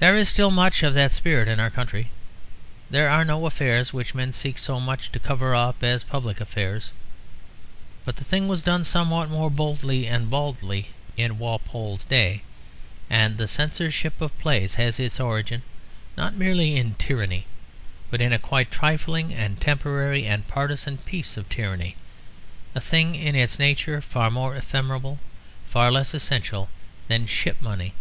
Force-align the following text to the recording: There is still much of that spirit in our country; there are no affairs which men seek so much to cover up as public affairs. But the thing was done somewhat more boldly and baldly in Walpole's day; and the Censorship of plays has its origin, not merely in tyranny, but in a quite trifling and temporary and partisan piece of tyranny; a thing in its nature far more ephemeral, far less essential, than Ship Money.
There 0.00 0.14
is 0.14 0.28
still 0.28 0.50
much 0.50 0.82
of 0.82 0.92
that 0.92 1.12
spirit 1.12 1.48
in 1.48 1.58
our 1.60 1.70
country; 1.70 2.10
there 2.90 3.08
are 3.08 3.24
no 3.24 3.46
affairs 3.46 3.90
which 3.90 4.14
men 4.14 4.30
seek 4.30 4.58
so 4.58 4.78
much 4.78 5.10
to 5.12 5.18
cover 5.18 5.54
up 5.54 5.82
as 5.82 6.04
public 6.04 6.42
affairs. 6.42 6.92
But 8.04 8.16
the 8.16 8.24
thing 8.24 8.48
was 8.48 8.60
done 8.60 8.84
somewhat 8.84 9.30
more 9.30 9.50
boldly 9.50 10.06
and 10.08 10.28
baldly 10.28 10.90
in 11.16 11.38
Walpole's 11.38 12.04
day; 12.04 12.42
and 13.08 13.38
the 13.38 13.48
Censorship 13.48 14.20
of 14.20 14.38
plays 14.40 14.74
has 14.74 15.00
its 15.00 15.18
origin, 15.18 15.62
not 16.18 16.34
merely 16.34 16.76
in 16.76 16.94
tyranny, 16.96 17.46
but 18.10 18.20
in 18.20 18.34
a 18.34 18.38
quite 18.38 18.70
trifling 18.70 19.32
and 19.32 19.58
temporary 19.58 20.26
and 20.26 20.46
partisan 20.46 20.98
piece 20.98 21.38
of 21.38 21.48
tyranny; 21.48 21.96
a 22.74 22.80
thing 22.82 23.14
in 23.14 23.34
its 23.34 23.58
nature 23.58 24.02
far 24.02 24.30
more 24.30 24.54
ephemeral, 24.54 25.18
far 25.66 25.90
less 25.90 26.12
essential, 26.12 26.68
than 27.08 27.26
Ship 27.26 27.56
Money. 27.62 27.94